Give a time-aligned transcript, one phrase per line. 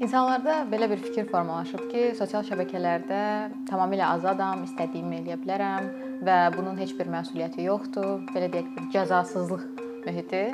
[0.00, 3.22] İnsanlarda belə bir fikir formalaşıb ki, sosial şəbəkələrdə
[3.66, 5.88] tamamilə azadam, istədiyimi eləyə bilərəm
[6.26, 8.22] və bunun heç bir məsuliyyəti yoxdur.
[8.30, 9.64] Belə deyək, bir cəzasızlıq
[10.06, 10.44] mühiti.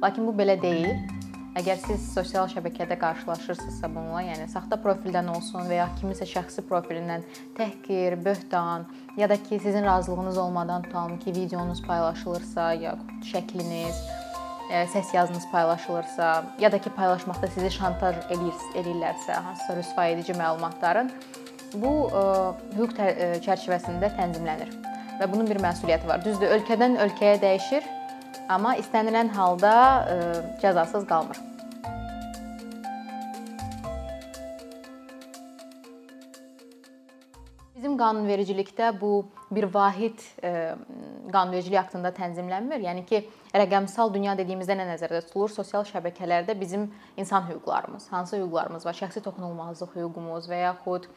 [0.00, 0.96] Lakin bu belə deyil.
[1.60, 7.28] Əgər siz sosial şəbəkədə qarşılaşırsınızsa bununla, yəni saxta profildən olsun və ya kiminsə şəxsi profilindən
[7.60, 8.88] təhqir, böhtan
[9.20, 12.96] ya da ki, sizin razılığınız olmadan tutalım ki, videonuz paylaşılırsa ya
[13.34, 14.00] şəkliniz
[14.70, 21.10] səs yazınız paylaşılırsa, ya da ki paylaşmaqda sizi şantaj eləyir, eləyirlərsə, hansısa rüsvay edici məlumatların
[21.74, 22.24] bu e,
[22.78, 24.70] hüquq e, çərçivəsində tənzimlənir
[25.20, 26.24] və bunun bir məsuliyyəti var.
[26.24, 27.86] Düzdür, ölkədən ölkəyə dəyişir,
[28.48, 29.74] amma istənilən halda
[30.62, 31.53] cəzasız qalmır.
[37.74, 42.84] Bizim qanunvericilikdə bu bir vahid qanunvericilik aktında tənzimlənmir.
[42.86, 43.18] Yəni ki,
[43.50, 45.50] rəqəmsal dünya dediyimizdə nə nəzərdə tutulur?
[45.50, 46.86] Sosial şəbəkələrdə bizim
[47.18, 48.94] insan hüquqlarımız, hansı hüquqlarımız var?
[49.00, 51.10] Şəxsi toxunulmazlıq hüququmuz və yaxud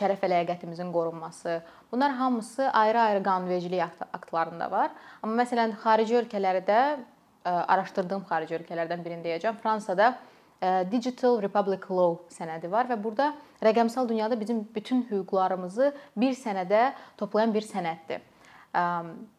[0.00, 1.60] şərəf və ləyaqətimizin qorunması.
[1.92, 4.96] Bunlar hamısı ayrı-ayrı qanunvericilik aktlarında var.
[5.22, 6.78] Amma məsələn, xarici ölkələrdə
[7.44, 9.60] araşdırdığım xarici ölkələrdən birini deyəcəm.
[9.60, 10.14] Fransada
[10.90, 13.32] Digital Republic Law sənədi var və burada
[13.64, 18.22] rəqəmsal dünyada bizim bütün hüquqlarımızı bir sənədə toplayan bir sənəddir.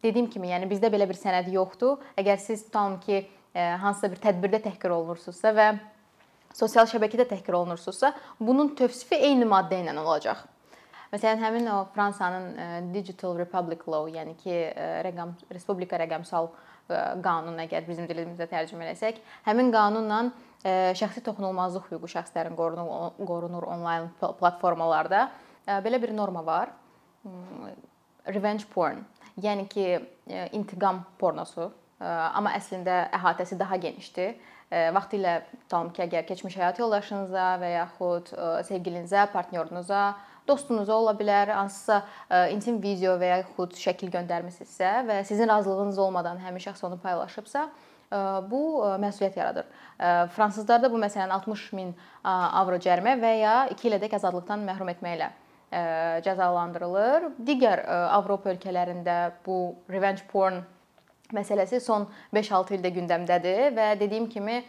[0.02, 1.98] Dediyim kimi, yəni bizdə belə bir sənəd yoxdur.
[2.16, 5.66] Əgər siz tutalım ki, hansısa bir tədbirdə təhqir olunursunuzsa və
[6.56, 10.40] sosial şəbəkədə təhqir olunursunuzsa, bunun tövsifi eyni maddə ilə olacaq.
[11.12, 14.56] Məsələn, həmin o Fransanın Digital Republic Law, yəni ki,
[15.06, 16.48] rəqəm respublika rəqəmsal
[17.22, 20.20] qanun əgər bizim dilimizdə tərcümə etsək, həmin qanunla
[20.64, 25.28] şəxsi toxunulmazlıq hüququ şəxslərin qorunur, qorunur onlayn platformalarda
[25.84, 26.72] belə bir norma var.
[27.22, 27.70] Hmm,
[28.30, 29.04] revenge porn
[29.36, 29.86] Yəni ki,
[30.56, 31.68] intiqam pornosu,
[32.00, 34.38] amma əslində əhatəsi daha genişdir.
[34.66, 38.32] E, vaxtilə tutalım ki, əgər keçmiş həyat yoldaşınıza və yaxud
[38.66, 40.06] sevgilinizə, partnyorunuza,
[40.48, 42.00] dostunuza ola bilər, hansısa
[42.54, 47.68] intim video və yaxud şəkil göndərmisinizsə və sizin razılığınız olmadan həmin şəxs onu paylaşıbsa,
[48.50, 48.60] bu
[49.02, 49.66] məsuliyyət yaradır.
[50.36, 51.90] Fransızlarda bu məsələn 60 min
[52.22, 55.32] avro cərimə və ya 2 ilədək azadlıqdan məhrum etməklə
[56.22, 57.32] cəzalandırılır.
[57.42, 57.82] Digər
[58.14, 60.62] Avropa ölkələrində bu revenge porn
[61.34, 64.60] məsələsi son 5-6 ildə gündəmdədir və dediyim kimi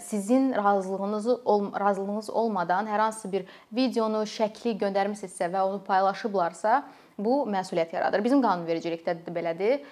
[0.00, 3.42] sizin razılığınız ol razılığınız olmadan hər hansı bir
[3.74, 6.84] videonu, şəkli göndərmisinizsə və onu paylaşıblarsa,
[7.18, 8.22] bu məsuliyyət yaradır.
[8.24, 9.82] Bizim qanunvericilikdə də belədir.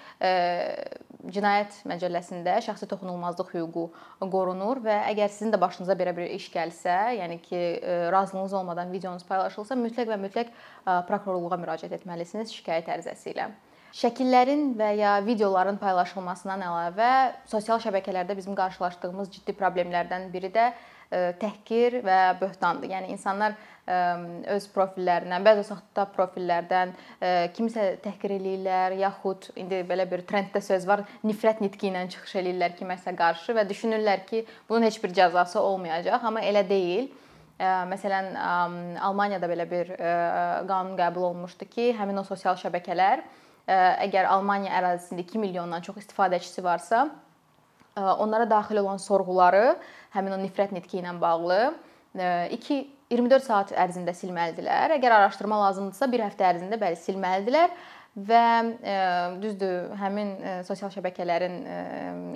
[1.32, 3.84] Cinayət məcəlləsində şəxsi toxunulmazlıq hüququ
[4.32, 7.60] qorunur və əgər sizin də başınıza belə bir iş gəlsə, yəni ki,
[8.12, 10.50] razılığınız olmadan videonuz paylaşılsa, mütləq və mütləq
[11.08, 13.48] prokurorluğa müraciət etməlisiniz şikayət ərizəsi ilə.
[13.94, 17.10] Şəkillərin və ya videoların paylaşılmasından əlavə
[17.46, 20.72] sosial şəbəkələrdə bizim qarşılaşdığımız ciddi problemlərdən biri də
[21.12, 22.88] təhqir və böhtandır.
[22.94, 23.54] Yəni insanlar
[24.54, 26.94] öz profillərindən, bəzi saxta profillərdən
[27.56, 32.78] kimisə təhqir eləyirlər, yaxud indi belə bir trenddə söz var, nifrət nitqi ilə çıxış eləyirlər
[32.78, 37.12] kiməsə qarşı və düşünürlər ki, bunun heç bir cəzası olmayacaq, amma elə deyil.
[37.60, 38.32] Məsələn,
[39.04, 39.92] Almaniyada belə bir
[40.66, 43.22] qanun qəbul olunmuşdu ki, həmin o sosial şəbəkələr
[43.68, 47.06] əgər Almaniya ərazisində 2 milyondan çox istifadəçisi varsa,
[47.96, 49.76] onlara daxil olan sorğuları
[50.14, 51.60] həmin o nifrət nitqi ilə bağlı
[52.14, 52.80] 2
[53.14, 54.96] 24 saat ərzində silməlidirlər.
[54.96, 57.74] Əgər araşdırma lazımdırsa, 1 həftə ərzində bəli silməlidirlər
[58.14, 58.42] və
[58.78, 58.96] e,
[59.42, 61.78] düzdür, həmin e, sosial şəbəkələrin e,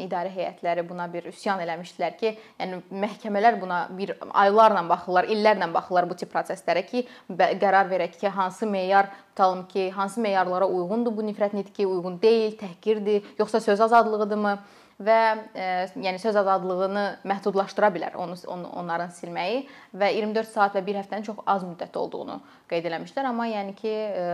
[0.03, 6.09] idarə heyətləri buna bir üsyan eləmişdilər ki, yəni məhkəmələr buna bir aylarla baxırlar, illərlə baxırlar
[6.11, 11.27] bu tip proseslərə ki, qərar verək ki, hansı meyar tutalım ki, hansı meyarlara uyğundur bu
[11.31, 14.59] nifrət nitqi, uyğun deyil, təhqirdir, yoxsa söz azadlığıdırmı?
[14.99, 15.19] Və
[15.55, 15.67] e,
[16.03, 19.63] yəni söz azadlığını məhdudlaşdıra bilər onu, onu onların silməyi
[19.95, 23.93] və 24 saat və 1 həftənin çox az müddət olduğunu qeyd eləmişlər, amma yəni ki,
[23.93, 24.25] e,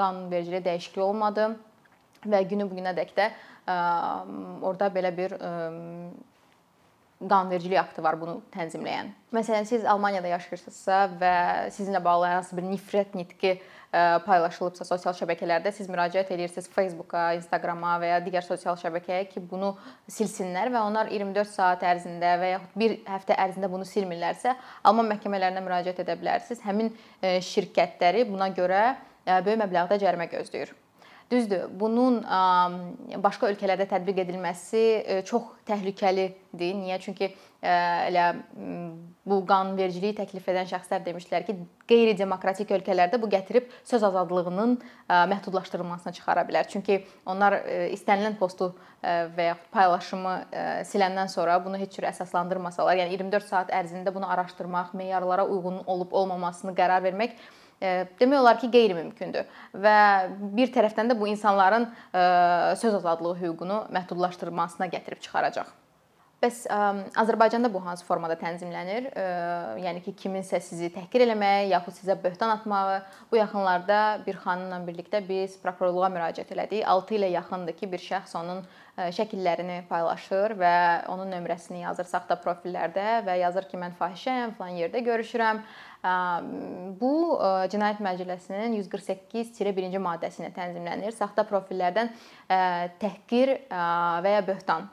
[0.00, 1.52] qanunvericiliyə dəyişiklik olmadı
[2.26, 3.78] və günü bu günədək də e,
[4.66, 5.52] orada belə bir e,
[7.20, 9.10] qanunvericilik aktı var bunu tənzimləyən.
[9.36, 11.34] Məsələn, siz Almaniyada yaşayırsınızsa və
[11.74, 13.58] sizinlə bağlı hansı bir nifrət nitqi
[14.24, 19.72] paylaşılıbsa sosial şəbəkələrdə siz müraciət edirsiniz Facebooka, Instagrama və ya digər sosial şəbəkəyə ki, bunu
[20.08, 24.54] silsinlər və onlar 24 saat ərzində və yaxud bir həftə ərzində bunu silmirlərsə,
[24.86, 26.62] Alman məhkəmələrinə müraciət edə bilərsiniz.
[26.64, 26.94] Həmin
[27.50, 28.84] şirkətləri buna görə
[29.26, 30.72] böyük məbləğdə cərimə gözləyir.
[31.30, 32.16] Düzdür, bunun
[33.22, 34.80] başqa ölkələrdə tətbiq edilməsi
[35.28, 36.72] çox təhlükəlidir.
[36.74, 36.96] Niyə?
[36.98, 37.28] Çünki
[37.62, 38.24] elə
[39.30, 41.54] bu qanunvericiliyi təklif edən şəxslər demişdilər ki,
[41.86, 44.74] qeyri-demokratik ölkələrdə bu gətirib söz azadlığının
[45.06, 46.66] məhdudlaşdırılmasına çıxara bilər.
[46.66, 47.60] Çünki onlar
[47.94, 48.72] istənilən postu
[49.04, 50.34] və ya paylaşımı
[50.90, 56.74] siləndən sonra bunu heç cür əsaslandırmasalar, yəni 24 saat ərzində bunu araşdırmaq, meyarlara uyğun olub-olmamasını
[56.74, 57.38] qərar vermək
[57.80, 59.98] demək olar ki, qeyri-mümkündür və
[60.56, 61.88] bir tərəfdən də bu insanların
[62.80, 65.79] söz azadlığı hüququnu məhdudlaşdırmasına gətirib çıxaracaq.
[66.40, 66.62] Bəs
[67.20, 69.10] Azərbaycanda bu hansı formada tənzimlənir?
[69.84, 73.02] Yəni ki, kiminsə sizi təhqir eləməyi, yaxud sizə böhtan atmağı.
[73.28, 76.80] Bu yaxınlarda bir xanımla birlikdə biz prokurorluğa müraciət elədik.
[76.88, 78.62] 6 ilə yaxındır ki, bir şəxs onun
[78.96, 80.70] şəkillərini paylaşır və
[81.12, 85.60] onun nömrəsini yazır saxta profillərdə və yazır ki, mən fahişəyəm, falan yerdə görüşürəm.
[87.02, 87.10] Bu
[87.74, 91.12] Cinayət Məcəlləsinin 148-1-ci maddəsi ilə tənzimlənir.
[91.12, 92.14] Saxta profillərdən
[93.04, 94.88] təhqir və ya böhtan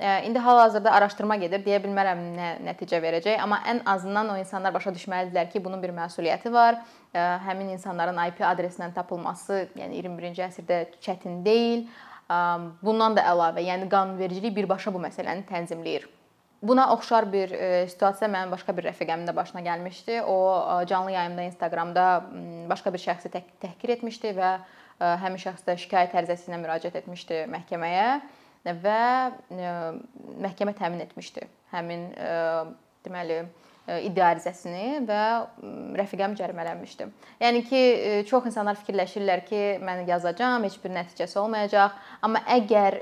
[0.00, 1.60] İndi hal-hazırda araşdırma gedir.
[1.62, 5.94] Deyə bilmərəm nə nəticə verəcək, amma ən azından o insanlar başa düşməlidirlər ki, bunun bir
[5.94, 6.80] məsuliyyəti var.
[7.14, 11.86] Həmin insanların IP adresindən tapılması, yəni 21-ci əsrdə çətin deyil.
[12.82, 16.10] Bundan da əlavə, yəni qanunvericilik birbaşa bu məsələni tənzimləyir.
[16.64, 17.54] Buna oxşar bir
[17.86, 20.22] situasiya mənim başqa bir rəfiqəmin də başına gəlmişdi.
[20.26, 20.38] O
[20.90, 22.24] canlı yayımda Instagramda
[22.70, 23.30] başqa bir şəxsi
[23.62, 24.56] təhqir etmişdi və
[24.98, 28.08] həmin şəxs də şikayət ərizəsi ilə müraciət etmişdi məhkəməyə
[28.64, 29.02] və
[30.40, 31.44] məhkəmə təmin etmişdi
[31.74, 32.08] həmin
[33.04, 33.42] deməli
[33.84, 35.22] iddia ərizəsini və
[35.98, 37.08] rəfiqəm cərimələnmişdi.
[37.42, 37.82] Yəni ki,
[38.30, 42.96] çox insanlar fikirləşirlər ki, mən yazacağam, heç bir nəticəsi olmayacaq, amma əgər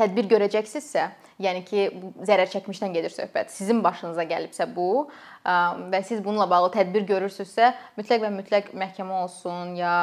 [0.00, 1.10] tədbir görəcəksinizsə,
[1.40, 1.86] yəni ki,
[2.28, 3.52] zərər çəkmişdən gedir söhbət.
[3.52, 5.08] Sizin başınıza gəlibsə bu
[5.44, 9.94] və siz bununla bağlı tədbir görürsünüzsə, mütləq və mütləq məhkəmə olsun ya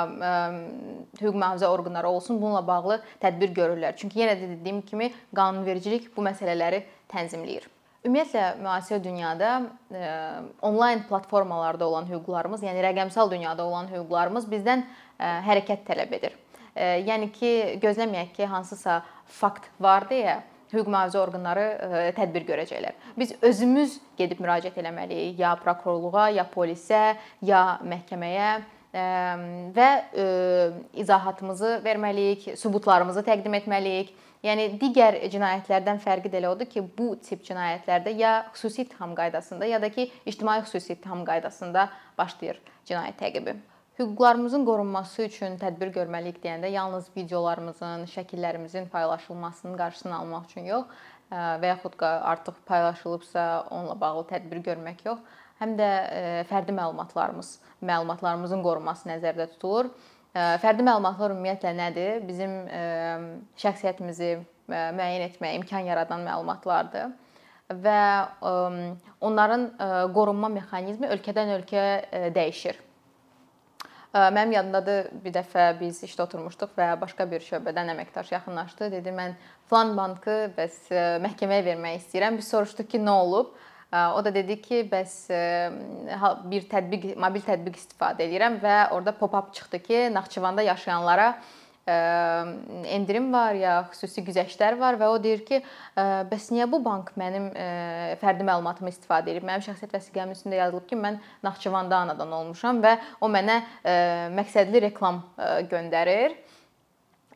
[1.20, 3.98] hüquq mühafizə orqanları olsun, bununla bağlı tədbir görürlər.
[3.98, 7.68] Çünki yenə də dediyim kimi qanunvericilik bu məsələləri tənzimləyir.
[8.08, 9.62] Ümumiyyətlə müasir dünyada
[10.62, 14.86] onlayn platformalarda olan hüquqlarımız, yəni rəqəmsal dünyada olan hüquqlarımız bizdən
[15.20, 16.38] hərəkət tələb edir.
[16.78, 17.52] Yəni ki,
[17.82, 20.40] gözləməyək ki, hansısa fakt var deyə
[20.72, 21.66] hüquq mühafizə orqanları
[22.18, 22.96] tədbir görəcəklər.
[23.18, 28.50] Biz özümüz gedib müraciət etməliyik ya prokurorluğa, ya polisə, ya məhkəməyə
[29.78, 29.90] və
[31.04, 34.16] izahatımızı verməliyik, sübutlarımızı təqdim etməliyik.
[34.46, 39.66] Yəni digər cinayətlərdən fərqi də elə odur ki, bu tip cinayətlərdə ya xüsusi ittiham qaydasında,
[39.66, 41.88] ya da ki, ictimai xüsusi ittiham qaydasında
[42.20, 43.58] başlayır cinayət təqibi.
[43.98, 50.86] Hüquqlarımızın qorunması üçün tədbir görməliyik deyəndə yalnız videolarımızın, şəkillərimizin paylaşılmasının qarşısını almaq üçün yox,
[51.32, 55.26] və yaxud artıq paylaşılıbsa onunla bağlı tədbir görmək yox,
[55.58, 55.90] həm də
[56.46, 57.52] fərdi məlumatlarımız,
[57.82, 59.90] məlumatlarımızın qorunması nəzərdə tutulur.
[60.38, 62.22] Fərdi məlumatlar ümumiyyətlə nədir?
[62.30, 62.54] Bizim
[63.58, 64.34] şəxsiyyətimizi
[64.70, 67.16] müəyyən etməyə imkan yaradan məlumatlardır
[67.74, 68.02] və
[69.26, 69.72] onların
[70.14, 72.86] qorunma mexanizmi ölkədən ölkəyə dəyişir.
[74.18, 78.90] Mənim yadımdadır bir dəfə biz işdə oturmuşduq və başqa bir şöbədən əməkdaş yaxınlaşdı.
[78.96, 79.36] Dedi mən
[79.70, 80.88] falan bankı bəs
[81.22, 82.40] məhkəməyə vermək istəyirəm.
[82.40, 83.52] Biz soruşduq ki, nə olub?
[83.92, 85.14] O da dedi ki, bəs
[86.52, 91.30] bir tətbiq, mobil tətbiq istifadə edirəm və orada pop-up çıxdı ki, Naxçıvanda yaşayanlara
[91.88, 95.62] endirim var ya xüsusi güzəştlər var və o deyir ki,
[96.32, 97.50] bəs niyə bu bank mənim
[98.22, 99.46] fərdi məlumatımı istifadə edir?
[99.48, 103.62] Mənim şəxsiyyət vəsiqəmin üstündə yazılıb ki, mən Naxçıvanda anadan olmuşam və o mənə
[104.36, 105.24] məqsədli reklam
[105.72, 106.36] göndərir.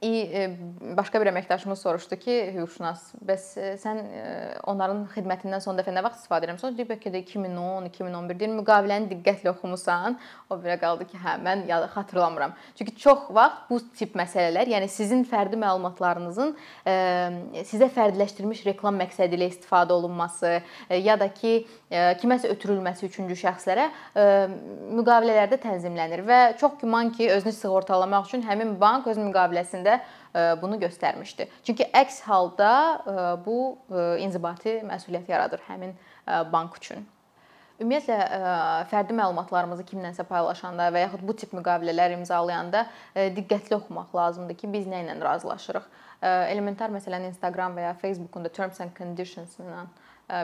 [0.04, 0.58] E,
[0.98, 4.22] başqa bir əməkdaşımız soruşdu ki, hüquqşünas, bəs e, sən e,
[4.72, 6.74] onların xidmətindən son dəfə nə vaxt istifadə etmisən?
[6.74, 10.18] Deyir bəlkə də 2010, 2011 deyir, müqaviləni diqqətlə oxumusan.
[10.50, 11.62] O belə qaldı ki, hə, mən
[11.94, 12.56] xatırlamıram.
[12.80, 16.56] Çünki çox vaxt bu tip məsələlər, yəni sizin fərdi məlumatlarınızın
[17.70, 20.58] sizə fərdiləşdirilmiş reklam məqsədi ilə istifadə olunması
[20.98, 21.60] ya da ki,
[21.92, 23.90] kiməsə ötürülməsi üçüncü şəxslərə
[24.96, 30.00] müqavilələrdə tənzimlənir və çox güman ki, özünü sığortalamaq üçün həmin bank öz müqaviləsində
[30.62, 31.50] bunu göstərmişdi.
[31.68, 32.74] Çünki əks halda
[33.46, 33.78] bu
[34.24, 35.98] inzibati məsuliyyət yaradır həmin
[36.54, 37.04] bank üçün.
[37.82, 42.86] Ümumiyyətlə fərdi məlumatlarımızı kimlənsə paylaşanda və yaxud bu tip müqavilələr imzalayanda
[43.36, 45.88] diqqətli oxumaq lazımdır ki, biz nə ilə razılaşırıq.
[46.22, 49.88] Elementar məsələn Instagram və ya Facebookun da terms and conditions ilə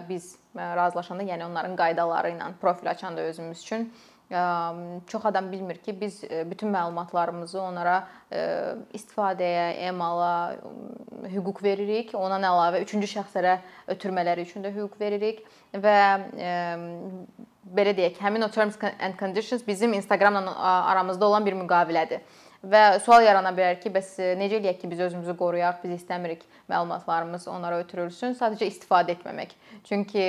[0.10, 3.92] biz razılaşanda, yəni onların qaydaları ilə profil açanda özümüz üçün
[5.08, 8.08] çox adam bilmir ki, biz bütün məlumatlarımızı onlara
[8.94, 10.58] istifadəyə, emala
[11.32, 12.12] hüquq veririk.
[12.16, 13.54] Ondan əlavə üçüncü şəxslərə
[13.88, 15.96] ötürmələri üçün də hüquq veririk və
[17.78, 20.58] belə deyək, həmin o terms and conditions bizim Instagramla
[20.92, 22.20] aramızda olan bir müqavilədir.
[22.66, 27.48] Və sual yarana bilər ki, bəs necə eləyək ki, biz özümüzü qoruyaq, biz istəmirik məlumatlarımız
[27.54, 29.54] onlara ötürülsün, sadəcə istifadə etməmək.
[29.86, 30.26] Çünki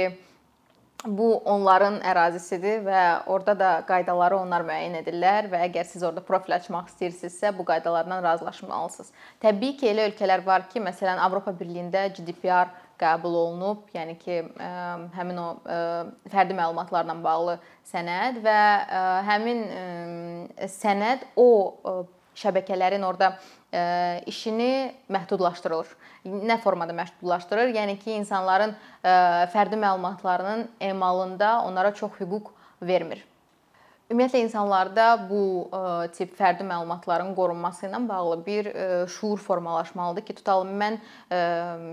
[1.06, 6.56] bu onların ərazisidir və orada da qaydaları onlar müəyyən edirlər və əgər siz orada profil
[6.56, 9.12] açmaq istəyirsinizsə, bu qaydalardan razılaşmalısınız.
[9.40, 14.40] Təbii ki, elə ölkələr var ki, məsələn, Avropa Birliyində GDPR qəbul olunub, yəni ki,
[15.14, 15.48] həmin o
[16.34, 17.56] fərdi məlumatlarla bağlı
[17.86, 18.60] sənəd və
[19.30, 19.64] həmin
[20.66, 21.48] sənəd o
[22.38, 23.34] şəbəkələrin orada
[24.30, 27.72] işini məhdudlaşdırılır nə formada məhdudlaşdırır?
[27.76, 28.74] Yəni ki, insanların
[29.52, 32.50] fərdi məlumatlarının emalında onlara çox hüquq
[32.82, 33.24] vermir.
[34.08, 35.68] Ümumiyyətlə insanlarda bu
[36.16, 38.70] tip fərdi məlumatların qorunması ilə bağlı bir
[39.12, 40.96] şuur formalaşmalıdır ki, tutalım mən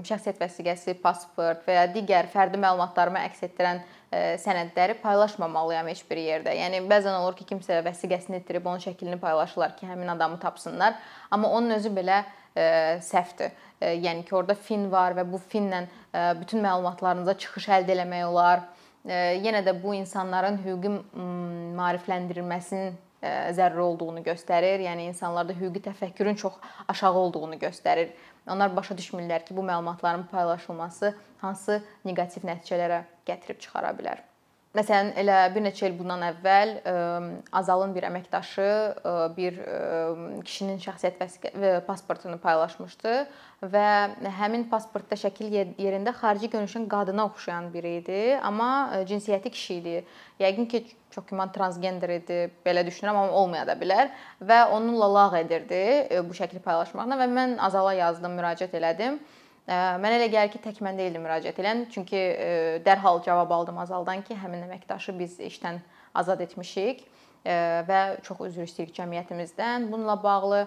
[0.07, 3.83] şəxsiyyət vəsiqəsi, pasport və ya digər fərdi məlumatlarımı əks etdirən
[4.41, 6.53] sənədləri paylaşmamalıyam heç bir yerdə.
[6.55, 10.95] Yəni bəzən olur ki, kimsə vəsiqəsini itirib onun şəklini paylaşırlar ki, həmin adamı tapsınlar,
[11.31, 12.23] amma onun özü belə
[13.03, 13.51] səhvdir.
[13.81, 15.85] Yəni ki, orada fin var və bu finlə
[16.39, 18.67] bütün məlumatlarınıza çıxış əldə etmək olar.
[19.05, 20.93] Yenə də bu insanların hüquqi
[21.77, 22.95] maarifləndirilməsinin
[23.57, 24.85] zəruri olduğunu göstərir.
[24.85, 26.53] Yəni insanlarda hüquqi təfəkkürün çox
[26.87, 28.13] aşağı olduğunu göstərir.
[28.47, 34.23] Onlar başa düşmürlər ki, bu məlumatların paylaşılması hansı neqativ nəticələrə gətirib çıxara bilər.
[34.75, 36.71] Məsələn, elə bir neçə il bundan əvvəl
[37.55, 38.65] Azalın bir əməkdaşı
[39.37, 39.59] bir
[40.43, 43.13] kişinin şəxsiyyət pasportunu paylaşmışdı
[43.71, 43.85] və
[44.41, 45.47] həmin pasportda şəkil
[45.79, 49.95] yerində xarici görünüşün qadına oxşayan biri idi, amma cinsiyyəti kişi idi.
[50.43, 50.83] Yəqin ki,
[51.15, 54.11] çox güman transgender idi, belə düşünürəm, amma olmaya da bilər
[54.43, 55.81] və onunla lağ edirdi
[56.27, 59.23] bu şəkli paylaşmaqla və mən Azala yazdım, müraciət elədim.
[59.65, 62.19] Mənə elə gəlir ki, tək mən deyildim müraciət edən, çünki
[62.85, 65.79] dərhal cavab aldım Azaldan ki, həmin əməkdaşı biz işdən
[66.13, 67.01] azad etmişik
[67.45, 69.89] və çox üzr istəyirik cəmiyyətimizdən.
[69.89, 70.61] Bununla bağlı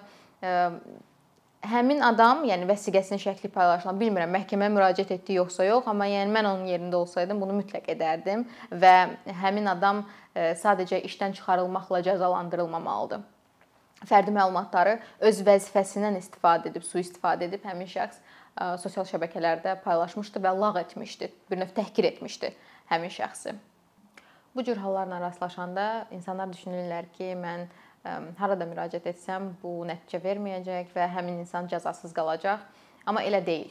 [1.69, 6.51] həmin adam, yəni vəsiqəsinin şəkli paylaşılan, bilmirəm məhkəməyə müraciət etdi yoxsa yox, amma yəni mən
[6.51, 8.95] onun yerində olsaydım bunu mütləq edərdim və
[9.45, 13.27] həmin adam sadəcə işdən çıxarılmaqla cəzalandırılmamalıdır.
[14.07, 18.21] Fərdi məlumatları öz vəzifəsindən istifadə edib, sui-istifadə edib həmin şəxs
[18.83, 22.53] sosial şəbəkələrdə paylaşmışdı və lağ etmişdi, bir növ təhqir etmişdi
[22.91, 23.55] həmin şəxsi.
[24.55, 27.67] Bu cür hallarla rastlaşanda insanlar düşünürlər ki, mən
[28.39, 32.63] harada müraciət etsəm bu nəticə verməyəcək və həmin insan cəzasız qalacaq.
[33.07, 33.71] Amma elə deyil.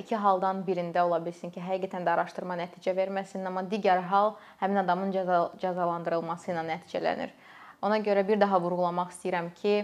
[0.00, 4.84] İki haldan birində ola bilsin ki, həqiqətən də araşdırma nəticə verməsin, amma digər hal həmin
[4.84, 7.34] adamın cəza cəzalandırılması ilə nəticələnir.
[7.82, 9.74] Ona görə bir daha vurğulamaq istəyirəm ki,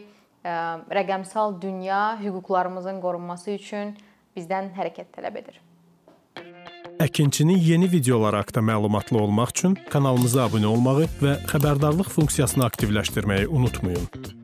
[0.98, 3.94] rəqəmsal dünya hüquqlarımızın qorunması üçün
[4.36, 5.60] bizdən hərəkət tələb edir.
[7.04, 14.43] Əkinçinin yeni videoları haqqında məlumatlı olmaq üçün kanalımıza abunə olmağı və xəbərdarlıq funksiyasını aktivləşdirməyi unutmayın